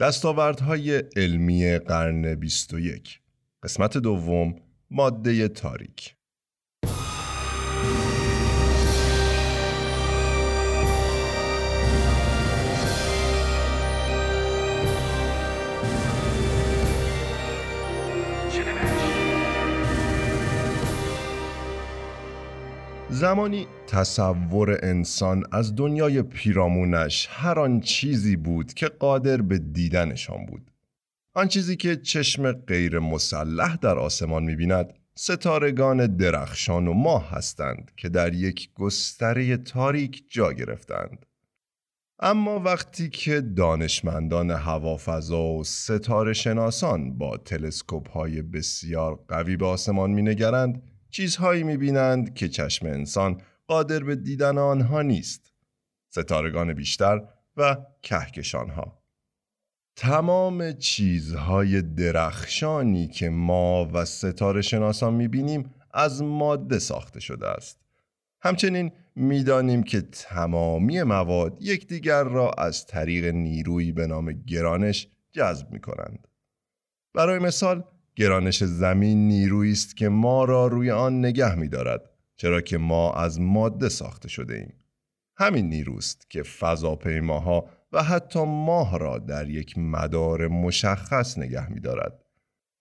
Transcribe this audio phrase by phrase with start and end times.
[0.00, 3.20] دستاوردهای علمی قرن 21
[3.62, 4.54] قسمت دوم
[4.90, 6.16] ماده تاریک.
[23.12, 30.70] زمانی تصور انسان از دنیای پیرامونش هر آن چیزی بود که قادر به دیدنشان بود.
[31.34, 38.08] آن چیزی که چشم غیر مسلح در آسمان می‌بیند ستارگان درخشان و ماه هستند که
[38.08, 41.26] در یک گستره تاریک جا گرفتند.
[42.20, 50.10] اما وقتی که دانشمندان هوافضا و ستاره شناسان با تلسکوپ های بسیار قوی به آسمان
[50.10, 55.52] مینگرند چیزهایی می‌بینند که چشم انسان قادر به دیدن آنها نیست.
[56.10, 57.20] ستارگان بیشتر
[57.56, 59.02] و کهکشانها.
[59.96, 67.80] تمام چیزهای درخشانی که ما و ستاره شناسان می‌بینیم از ماده ساخته شده است.
[68.42, 75.80] همچنین می‌دانیم که تمامی مواد یکدیگر را از طریق نیرویی به نام گرانش جذب می
[75.80, 76.28] کنند.
[77.14, 77.84] برای مثال
[78.16, 83.12] گرانش زمین نیرویی است که ما را روی آن نگه می دارد چرا که ما
[83.12, 84.74] از ماده ساخته شده ایم.
[85.36, 92.24] همین نیروست که فضاپیماها و حتی ماه را در یک مدار مشخص نگه می دارد.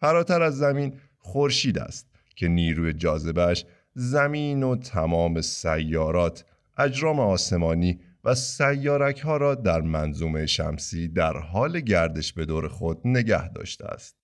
[0.00, 2.06] فراتر از زمین خورشید است
[2.36, 6.44] که نیروی جاذبهش زمین و تمام سیارات،
[6.78, 13.00] اجرام آسمانی و سیارک ها را در منظومه شمسی در حال گردش به دور خود
[13.04, 14.19] نگه داشته است.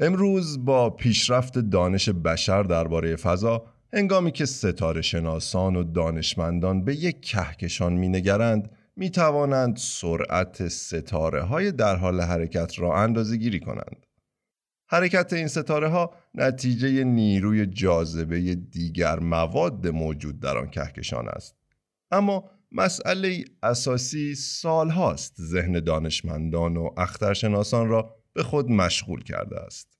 [0.00, 7.22] امروز با پیشرفت دانش بشر درباره فضا هنگامی که ستاره شناسان و دانشمندان به یک
[7.22, 14.06] کهکشان مینگرند می توانند سرعت ستاره های در حال حرکت را اندازه گیری کنند.
[14.90, 21.56] حرکت این ستاره ها نتیجه نیروی جاذبه دیگر مواد موجود در آن کهکشان است.
[22.10, 29.98] اما مسئله اساسی سال هاست ذهن دانشمندان و اخترشناسان را به خود مشغول کرده است.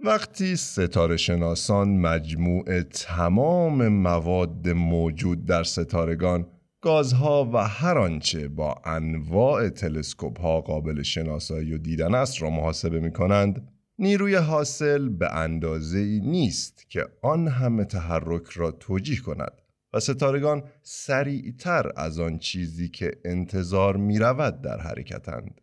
[0.00, 6.46] وقتی ستاره شناسان مجموع تمام مواد موجود در ستارگان
[6.80, 13.00] گازها و هر آنچه با انواع تلسکوپ ها قابل شناسایی و دیدن است را محاسبه
[13.00, 13.68] می کنند
[13.98, 19.62] نیروی حاصل به اندازه نیست که آن همه تحرک را توجیه کند
[19.92, 25.60] و ستارگان سریعتر از آن چیزی که انتظار می رود در حرکتند.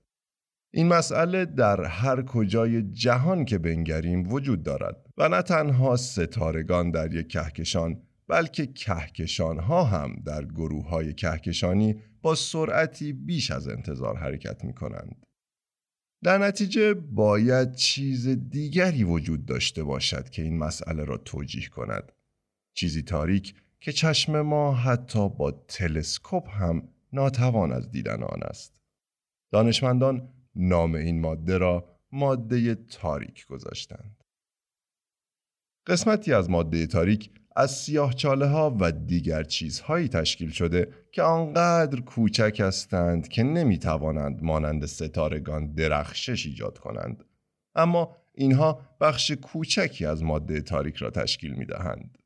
[0.73, 7.13] این مسئله در هر کجای جهان که بنگریم وجود دارد و نه تنها ستارگان در
[7.13, 14.17] یک کهکشان بلکه کهکشان ها هم در گروه های کهکشانی با سرعتی بیش از انتظار
[14.17, 15.25] حرکت می کنند.
[16.23, 22.11] در نتیجه باید چیز دیگری وجود داشته باشد که این مسئله را توجیه کند.
[22.73, 28.81] چیزی تاریک که چشم ما حتی با تلسکوپ هم ناتوان از دیدن آن است.
[29.51, 34.23] دانشمندان نام این ماده را ماده تاریک گذاشتند.
[35.87, 42.01] قسمتی از ماده تاریک از سیاه چاله ها و دیگر چیزهایی تشکیل شده که آنقدر
[42.01, 47.23] کوچک هستند که نمی توانند مانند ستارگان درخشش ایجاد کنند.
[47.75, 52.17] اما اینها بخش کوچکی از ماده تاریک را تشکیل می دهند.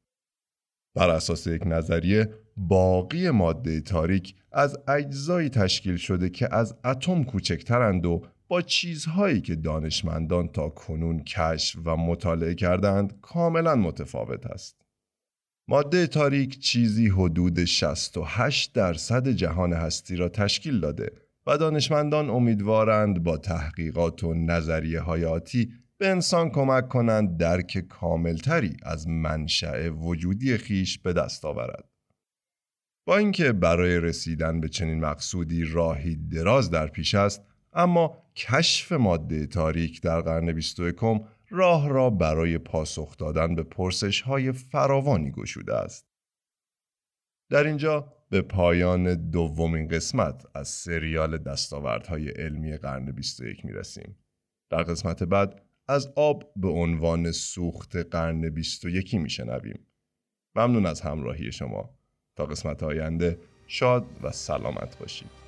[0.95, 8.06] بر اساس یک نظریه باقی ماده تاریک از اجزایی تشکیل شده که از اتم کوچکترند
[8.06, 14.81] و با چیزهایی که دانشمندان تا کنون کشف و مطالعه کردند کاملا متفاوت است.
[15.67, 21.11] ماده تاریک چیزی حدود 68 درصد جهان هستی را تشکیل داده
[21.47, 28.78] و دانشمندان امیدوارند با تحقیقات و نظریه های آتی به انسان کمک کنند درک کاملتری
[28.83, 31.89] از منشأ وجودی خیش به دست آورد.
[33.07, 37.41] با اینکه برای رسیدن به چنین مقصودی راهی دراز در پیش است
[37.73, 40.96] اما کشف ماده تاریک در قرن 21
[41.49, 46.05] راه را برای پاسخ دادن به پرسش های فراوانی گشوده است.
[47.49, 54.17] در اینجا به پایان دومین قسمت از سریال دستاوردهای علمی قرن 21 می رسیم.
[54.69, 59.87] در قسمت بعد از آب به عنوان سوخت قرن 21 می شنویم.
[60.55, 61.90] ممنون از همراهی شما.
[62.35, 65.44] تا قسمت آینده شاد و سلامت باشید.